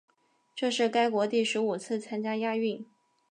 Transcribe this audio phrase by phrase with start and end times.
[0.55, 2.89] 这是该国第十五次参加亚运。